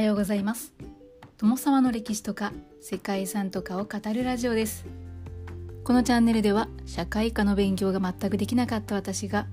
[0.00, 0.72] はようございます。
[1.36, 4.86] 友様の歴史とか世界遺産とかを語るラジオです。
[5.84, 9.46] このチャンネルでは社会科の勉強が全くできなかった私が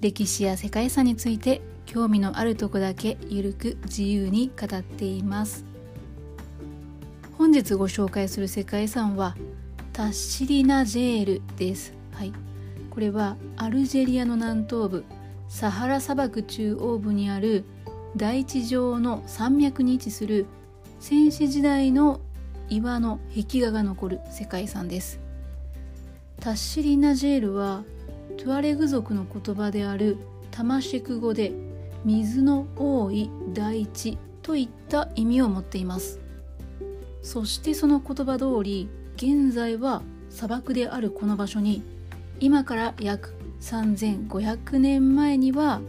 [0.00, 5.66] 歴史や世界遺産について興味のあるとこだけゆるく自由に語っています。
[7.36, 9.36] 本日ご紹介する世界遺産は
[9.92, 11.92] タッシリナジェールです。
[12.12, 12.32] はい。
[12.88, 15.04] これはアルジェリアの南東部
[15.50, 17.66] サハラ砂漠中央部にある
[18.16, 20.46] 大地上の山脈に位置する
[21.00, 22.20] 戦死時代の
[22.68, 25.20] 岩の壁画が残る世界遺産です。
[26.40, 27.82] タッシリナジェールは
[28.36, 30.18] トゥアレグ族の言葉である
[30.50, 31.52] タマシェク語で
[32.04, 36.20] 水の多い大地といった意味を持っています。
[37.22, 41.82] そしてその言葉通り現在は砂漠であるこの場所に
[42.38, 45.80] 今から約3500年前には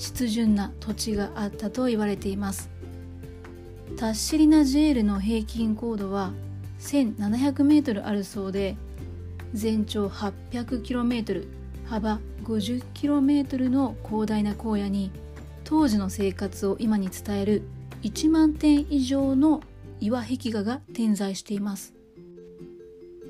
[0.00, 2.70] 湿潤な土地があったと言われています。
[3.98, 6.32] タッシリナジェールの平均高度は
[6.78, 8.76] 1700m あるそうで
[9.52, 11.46] 全長 800km
[11.84, 15.10] 幅 50km の広大な荒野に
[15.64, 17.62] 当時の生活を今に伝える
[18.02, 19.60] 1万点以上の
[20.00, 21.92] 岩壁画が点在しています。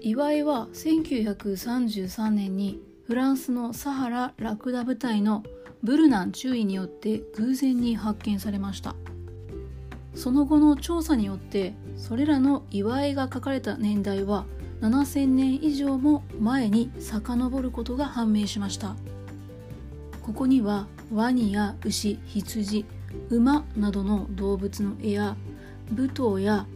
[0.02, 5.42] 岩井は1933年にフランスのサハララクダ部隊の
[5.82, 8.94] ブルナン注意によって偶然に発見されました。
[10.14, 14.44] その後の調査によってそれらの祝いが書かれた年代は
[14.80, 18.96] 7000年以上も前に遡ることが判明しました。
[20.22, 22.84] ここにはワニや牛羊
[23.30, 25.36] 馬などの動物の絵や
[25.94, 26.66] 舞踏や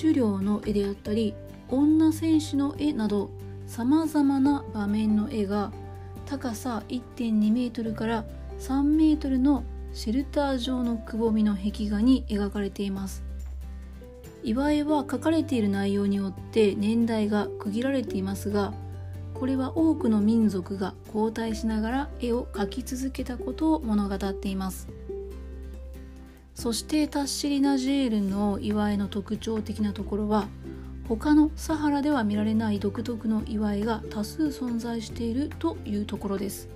[0.00, 1.34] 狩猟の絵であったり
[1.68, 3.30] 女戦士の絵など
[3.66, 5.70] さまざまな場面の絵が
[6.26, 8.24] 高さ1.2メートルから
[8.58, 13.24] 3メートルのシェルター状のくぼみの壁画に描かれています。
[14.42, 18.74] 祝いは書かれている内容によって年代が区切られていますが
[19.32, 24.88] これは多くの民族が交代しながら絵を描き続けたことを物語っています。
[26.54, 30.46] そしてタッシリナジェールの祝いの特徴的なところは
[31.08, 36.68] 他のサハラでは見られない独特の祝いが多数存在しているというところです。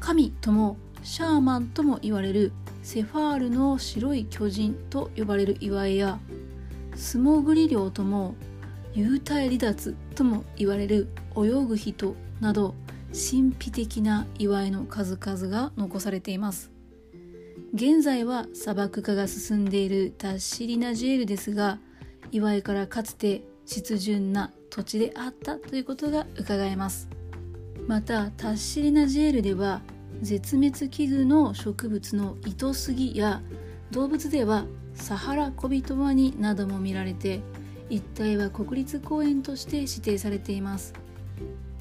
[0.00, 6.18] 神ともシャーマンとも言われるセファールの白い巨人と呼ばれる祝いや
[6.94, 8.34] 素潜り漁とも
[8.94, 12.74] 幽体離脱とも言われる泳ぐ人など
[13.12, 16.70] 神秘的な祝いの数々が残されています。
[17.74, 21.78] 現在は砂漠化が進んでいるタッシリナジェールですが
[22.32, 27.08] 祝いからかつて湿潤な土地であったということが伺えます。
[27.88, 29.80] またタッシリナジェールでは
[30.20, 33.40] 絶滅危惧の植物の糸杉や
[33.90, 37.40] 動物ではサハラコビトワニなども見られて
[37.88, 40.92] 一帯は国立公園として指定されています。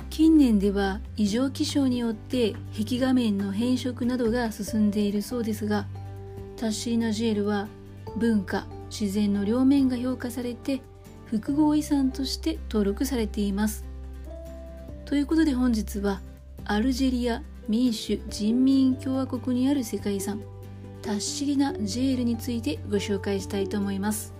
[0.09, 5.85] 近年では異常気象によって壁画面の変色などが進んでいるそうですが
[6.55, 7.67] タッシーナジェールは
[8.15, 10.81] 文化自然の両面が評価されて
[11.25, 13.96] 複合遺産として登録されています。
[15.07, 16.19] ということで本日は
[16.65, 20.41] アルジェリア民主人民共和国にある世界遺産
[21.01, 24.33] タッシリナ・ジェールについてご紹介したいと思います。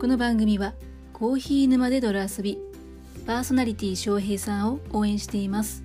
[0.00, 0.72] この番組は
[1.12, 2.58] コーヒー沼で泥遊び
[3.26, 5.84] パーソナリティ翔平さんを応援しています。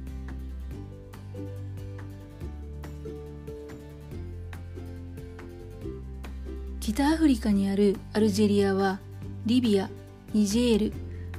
[6.79, 9.00] 北アフリカにあるアルジェリアは
[9.46, 9.90] リビア
[10.33, 10.93] ニジェール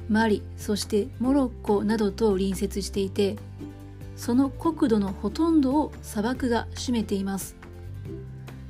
[0.09, 3.35] マリそしてモロッコなどと隣接していて
[4.15, 7.55] その国土のほとんどを砂漠が占めています。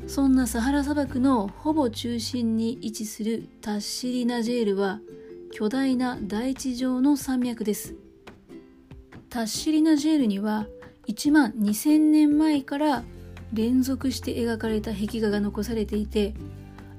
[0.06, 5.00] そんなサハラ砂漠のほぼ中心に位置するタッシリナジェールは
[5.52, 7.96] 巨大な大地上の山脈です。
[9.30, 10.66] タッシリナジェールには
[11.08, 13.04] 1万2000年前から
[13.54, 16.34] 連続して描かれた壁画が残されていて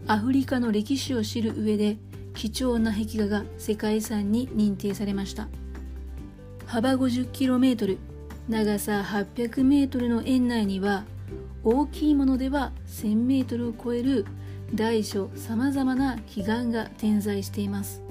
[0.07, 1.99] アフリカの歴史を知る上で
[2.35, 5.49] 貴重な壁画が世界遺産に認定されました。
[6.67, 7.99] 幅 50km
[8.49, 11.05] 長さ 800m の園内には
[11.63, 14.25] 大きいものでは 1000m を超える
[14.75, 18.03] 大小さまざまな奇岩が点在しています。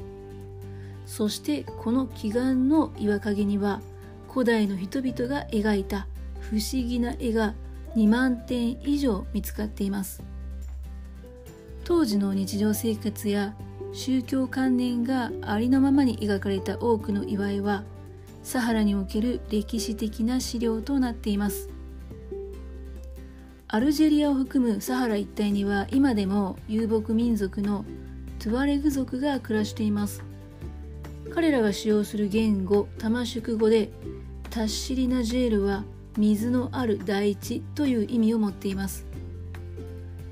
[1.06, 3.82] そしてこの奇岩の岩陰には
[4.30, 6.08] 古代の人々が描いた
[6.40, 7.56] 不思議な絵が
[7.96, 10.22] 2万点以上見つかっています。
[11.84, 13.56] 当時の日常生活や
[13.92, 17.84] 宗教観念がありのままに描かれた多くの祝いは
[18.44, 21.70] サハラにおける歴史的な資料となっています。
[23.68, 27.86] アルジェリアを含むサハラ一帯には今でも遊牧民族の
[28.40, 30.24] トゥアレグ族が暮らしています。
[31.32, 33.92] 彼らが使用する言語タマシュク語で
[34.50, 35.84] タッシリナジェールは
[36.18, 39.06] 水のある大地という意味を持っています。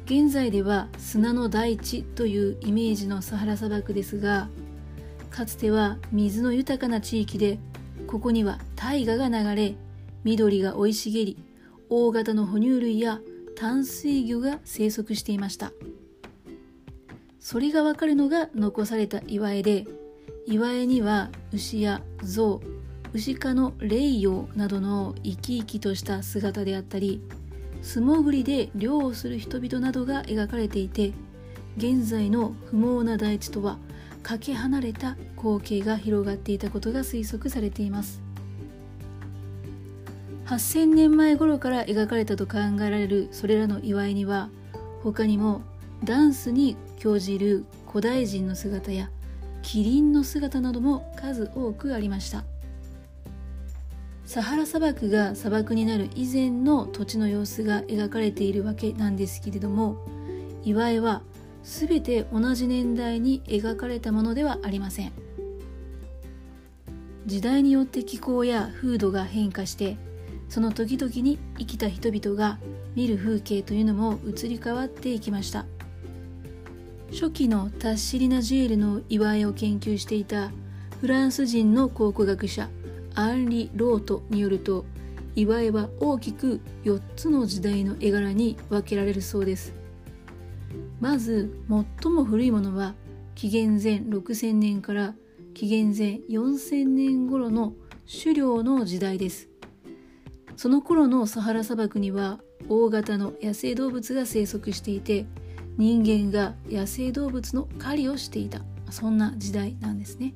[0.09, 4.47] 現在では砂の大地というイメージのサハラ砂漠ですが
[5.29, 7.59] かつては水の豊かな地域で
[8.07, 9.75] ここには大河が流れ
[10.23, 11.37] 緑が生い茂り
[11.89, 13.19] 大型の哺乳類や
[13.57, 15.73] 淡水魚が生息していました。
[17.41, 19.85] それがわかるのが残された岩絵で
[20.45, 22.61] 岩絵には牛や象
[23.13, 27.21] 牛科の霊陽などの生き生きとした姿であったり
[27.87, 31.13] 素潜りで漁をする人々などが描かれていて
[31.77, 33.77] 現在の不毛な大地とは
[34.23, 38.21] かけ離れた光景が広がっていたことが推測されています。
[40.47, 44.49] 8000年前頃から描かれたと考えられるそれらの祝いには
[45.03, 45.61] 他にも
[46.03, 49.09] ダンスに興じる古代人の姿や
[49.61, 52.43] キリンの姿なども数多くありました。
[54.27, 59.95] サハラ砂漠が砂漠になる以前の土地の様子が描かれているわけなんですけれども
[60.65, 61.21] 祝いは
[61.63, 65.13] 全て同じ年代に描かれたものではありません。
[67.25, 69.97] 時代によって気候や風土が変化して
[70.49, 72.57] その時々に生きた人々が
[72.95, 75.65] 見る風景というのも移り変わっていきました。
[77.11, 80.51] 初期のタッシリナ・ジェールの祝いを研究していた
[80.99, 82.69] フランス人の考古学者
[83.17, 84.85] アンリ・ロートによると
[85.35, 89.73] 祝いは大きく4つの時代の絵柄に分けられるそうです。
[90.99, 91.51] まず
[92.01, 92.93] 最も古いものは
[93.33, 95.15] 紀元前6000年から
[95.55, 97.73] 紀元前4000年頃の
[98.05, 99.49] 狩猟の時代です。
[100.55, 105.25] その頃のサハラ砂漠には大型の野生動物が生息していて
[105.77, 108.61] 人間が野生動物の狩りをしていた。
[108.91, 110.35] そんな時代なんですね。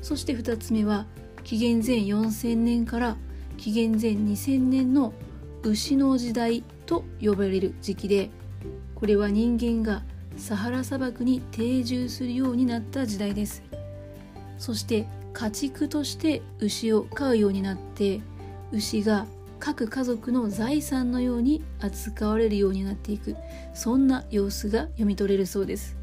[0.00, 1.06] そして2つ目は
[1.46, 3.16] 紀元前4000年から
[3.56, 5.12] 紀元前2000年の
[5.62, 8.30] 牛の時代と呼ばれる時期で
[8.96, 10.02] これは人間が
[10.36, 13.62] サハラ砂漠に定住するようになった時代です。
[14.58, 18.20] そして家畜として牛を飼うようになって
[18.72, 19.24] 牛が
[19.60, 23.36] 各家族の財産のように扱われるようになっていく
[23.72, 25.96] そんな様子が読み取れるそうです。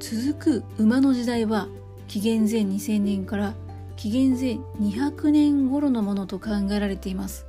[0.00, 1.68] 続く馬の時代は
[2.08, 3.54] 紀元前2000年から
[3.96, 4.50] 紀元前
[4.80, 7.46] 200年頃のものと考えられています。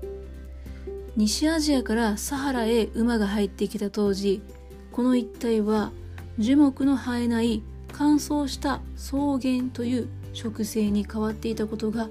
[1.15, 4.41] 西アジアからサハラへ馬が入ってきた当時
[4.91, 5.91] この一帯は
[6.37, 12.09] 樹木の生えない乾燥した草原という植生に変わっていたことが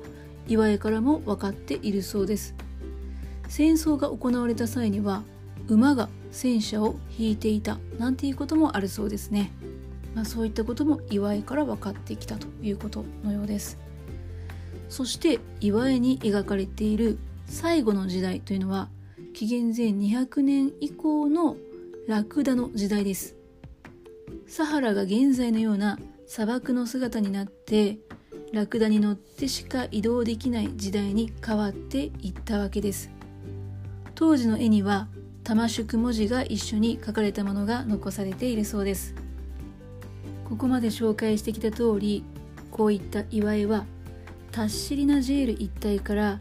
[0.49, 2.55] 岩絵からも分かっているそうです。
[3.49, 5.23] 戦争が行われた際には
[5.69, 9.53] 馬が戦車を引いていたなんていうこともあるそうですね、
[10.15, 13.79] まあ、そういったことも岩絵から分かってきたということのようです。
[14.89, 18.89] そして岩絵に描かれている最後の時代というのは
[19.35, 21.57] 紀元前200年以降の
[22.09, 23.37] ラクダの時代です。
[24.47, 27.99] サハラが現在のような砂漠の姿になって
[28.53, 33.11] ラクダに乗ってしか移動できない時代に変わっていったわけです。
[34.15, 35.09] 当時の絵には
[35.45, 39.15] 玉宿文字が一緒に書かれたものが残されているそうです。
[40.49, 42.25] ここまで紹介してきた通り
[42.71, 43.85] こういった祝いは
[44.57, 46.41] タッシリナジェール一帯から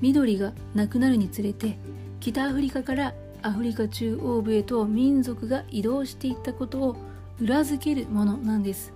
[0.00, 1.76] 緑がなくなるにつれて
[2.20, 6.96] 北アフリカからアフリカ中央部へと民族が移動していったことを
[7.40, 8.92] 裏付けるものなんです。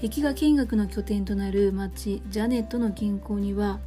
[0.00, 3.80] 壁画見学の拠点となる町ジャネットの銀行には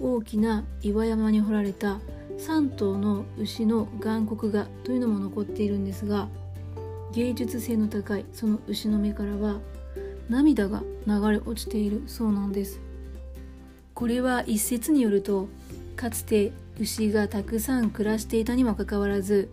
[0.00, 2.00] 大きな岩山に掘られた
[2.38, 6.26] 3頭の牛の岩国画というのも残っているんですが
[7.12, 9.60] 芸術性の高いその牛の目からは
[10.28, 12.91] 涙が流れ落ちているそうなんです。
[14.02, 15.46] これは一説によると
[15.94, 19.48] かつて牛がたくさん暮らしていたにもかかわらず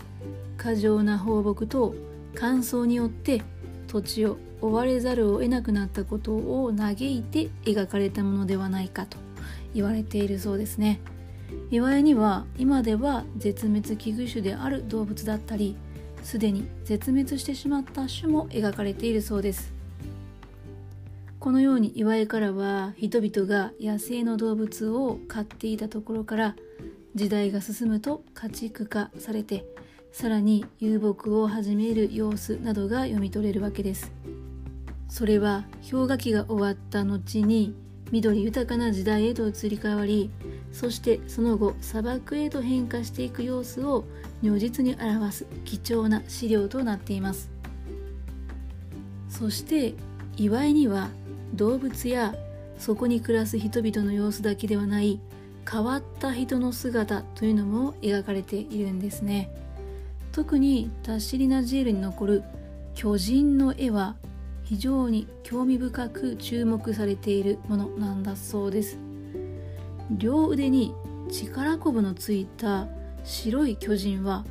[0.58, 1.94] 過剰な放牧と
[2.34, 3.44] 乾燥によって
[3.88, 9.20] 土地を追われざるを得なくなったことを嘆いて描かれたものではないかと
[9.76, 11.00] 言われているそうですね。
[11.70, 15.76] 祝いには今では絶滅危惧種である動物だったり
[16.24, 19.79] すでに絶滅してしまった種も描かれているそうです。
[21.40, 26.56] このように祝いからは人々が野生の動物を飼っていたところから
[27.16, 29.66] 時代が進むと家畜化されて
[30.12, 34.12] さらに遊牧を始める様子などが読み取れるわけです。
[35.08, 37.74] それは氷河期が終わった後に
[38.12, 40.30] 緑豊かな時代へと移り変わり
[40.72, 44.04] そしてその後砂漠へと変化していく様子を
[44.42, 47.50] 如実に表す貴重な資料となっています。
[49.30, 49.94] そして
[50.36, 51.10] 祝いには
[51.54, 52.36] 動物や
[52.78, 55.20] そこに暮らす人々の様子だけではない
[55.70, 59.50] 変わった人の姿というのも描かれているんですね。
[60.32, 62.44] 特にタッシリナジェールに残る
[62.96, 64.16] 巨人の絵は
[64.64, 68.98] 非常に興味深く注目されているものなんだそうです。
[70.12, 70.94] 両腕に
[71.30, 72.88] 力こぶのついた
[73.24, 74.46] 白い巨人は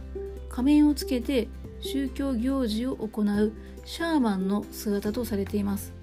[0.48, 1.48] 仮面をつけて
[1.80, 3.52] 宗教行事を行う
[3.84, 5.97] シャーマンの姿とされています。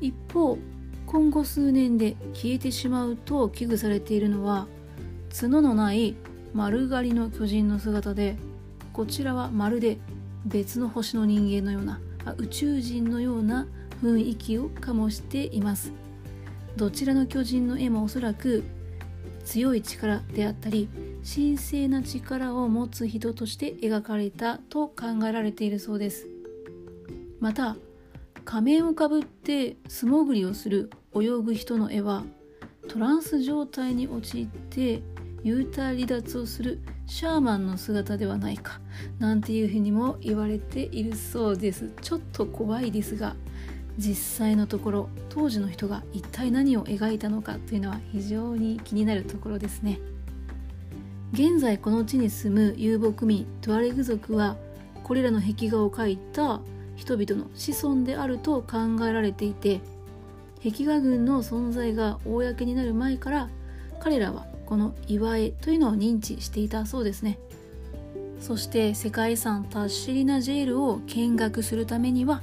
[0.00, 0.58] 一方
[1.06, 4.66] 今後数年で消えてしまうと危惧されているのは
[5.38, 6.16] 角のない
[6.54, 8.36] 丸刈りの巨人の姿で
[8.92, 9.98] こちらはまるで
[10.44, 12.00] 別の星の人間のような
[12.38, 13.66] 宇宙人のような
[14.02, 15.92] 雰囲気を醸しています。
[16.76, 18.64] どちらの巨人の絵もおそらく
[19.44, 20.88] 強い力であったり
[21.24, 26.28] 神聖な力を持つ人として描かれたと考えられているそうです。
[27.40, 27.76] また
[28.44, 32.24] 仮面をかぶって素潜りをする泳ぐ人の絵は
[32.88, 35.02] トランス状態に陥って
[35.44, 38.80] 幽体離脱をするシャーマンの姿ではないか
[39.18, 41.90] なんていうふうにも言われているそうです。
[42.02, 43.36] ちょっと怖いですが
[43.96, 49.98] 実際のところ当時の人が一体何を描いたのかというのは非常に気になるところですね。
[51.32, 54.56] 現在この地に住む遊牧民トゥアレグ族は
[55.04, 56.60] これらの壁画を描いた
[57.00, 59.80] 人々の子孫であると考えられていて
[60.62, 63.48] 壁画群の存在が公になる前から
[64.00, 67.38] 彼らはこの岩絵というのを認知していたそうですね。
[68.38, 72.42] そして世界遺産タッシリナジェールを見学するためには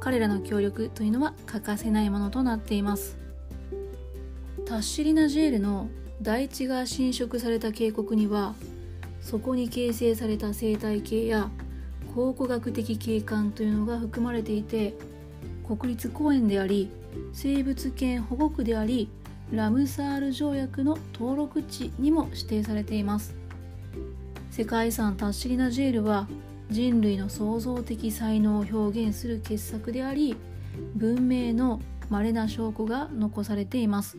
[0.00, 3.16] 彼らの協力というのは欠かせないものとなっています。
[4.64, 5.88] タッシリナジェールの
[6.22, 8.54] 大地が侵食された渓谷には
[9.20, 11.50] そこに形成された生態系や
[12.16, 14.94] 考古学的景観というのが含まれていて
[15.68, 16.90] 国立公園であり
[17.34, 19.10] 生物圏保護区であり
[19.52, 23.34] ラムサール条約の登録地にも指定されています。
[24.50, 26.26] 世界遺産タッシリナジェールは
[26.70, 30.36] 人類の創造的才能を表現する傑作であり
[30.94, 34.16] 文明の稀な証拠が残されています。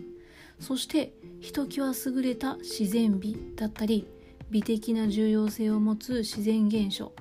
[0.60, 4.08] そしてひときわ優れた自然美だったり
[4.52, 7.12] 美的な重要性を持つ自然現象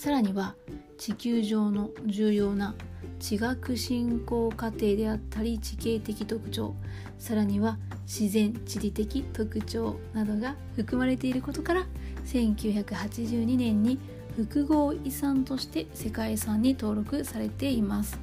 [0.00, 0.54] さらには
[0.96, 2.74] 地球上の重要な
[3.18, 6.74] 地学進行過程であったり地形的特徴
[7.18, 7.76] さらには
[8.06, 11.86] 自然地理的特徴などが含まれていることから
[12.24, 13.98] 1982年に
[14.36, 18.18] 複合遺産として世界遺産に登録されています。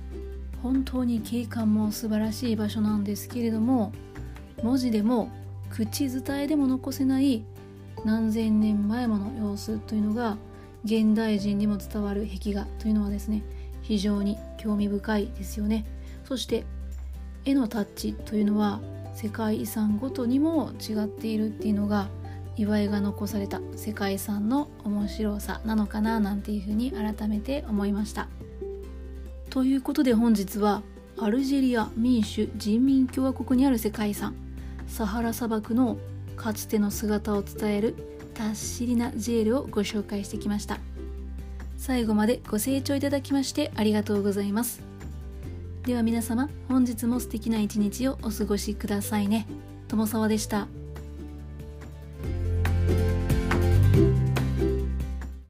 [0.64, 3.94] 本当に景観も素晴らしい場所なんですけれども
[4.64, 5.30] 文字でも
[5.70, 7.46] 口伝えでも残せない
[8.04, 10.38] 何千年前もの様子というのが
[10.88, 13.44] 現代人にも伝わる壁画というのはですね
[13.82, 15.86] 非常に興味深いですよね。
[16.24, 16.64] そして
[17.44, 18.80] 絵のタッチというのは
[19.14, 22.08] 世界遺産ごとにも違っているっていうのが
[22.56, 28.30] 祝いが残された世界遺産の面白さなのかななんていうふうに改めて思いました。
[29.50, 30.84] ということで本日は
[31.18, 34.36] アルジェリア民主人民共和国にある世界遺産
[34.88, 35.98] サハラ砂漠の
[36.38, 40.80] かつての姿を伝えるタッシリナジェールをご紹介してきました。
[41.76, 44.82] 最後までご清聴いただきましてありがとうございます。
[45.84, 49.48] では皆様本日も素敵な一日をお過ごしくださいね。
[49.88, 50.68] 友沢でした。